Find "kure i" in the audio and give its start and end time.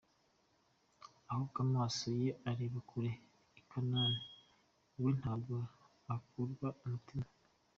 2.89-3.61